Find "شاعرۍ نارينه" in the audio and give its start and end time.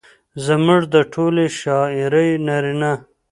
1.59-2.91